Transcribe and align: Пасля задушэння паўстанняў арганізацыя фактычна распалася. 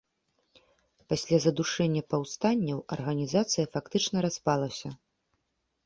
Пасля 1.13 1.37
задушэння 1.45 2.01
паўстанняў 2.15 2.79
арганізацыя 2.99 3.65
фактычна 3.79 4.17
распалася. 4.31 4.89